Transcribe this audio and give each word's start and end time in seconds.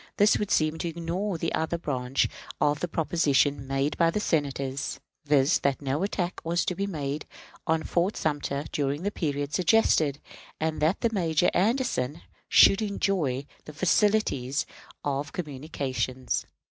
This 0.17 0.39
would 0.39 0.49
seem 0.49 0.79
to 0.79 0.87
ignore 0.89 1.37
the 1.37 1.53
other 1.53 1.77
branch 1.77 2.27
of 2.59 2.79
the 2.79 2.87
proposition 2.87 3.67
made 3.67 3.95
by 3.99 4.09
the 4.09 4.19
Senators, 4.19 4.99
viz., 5.25 5.59
that 5.59 5.79
no 5.79 6.01
attack 6.01 6.41
was 6.43 6.65
to 6.65 6.73
be 6.73 6.87
made 6.87 7.27
on 7.67 7.83
Fort 7.83 8.17
Sumter 8.17 8.65
during 8.71 9.03
the 9.03 9.11
period 9.11 9.53
suggested, 9.53 10.19
and 10.59 10.81
that 10.81 11.13
Major 11.13 11.51
Anderson 11.53 12.23
should 12.49 12.81
enjoy 12.81 13.45
the 13.65 13.73
facilities 13.73 14.65
of 15.05 15.33
communication, 15.33 16.23
etc. 16.23 16.49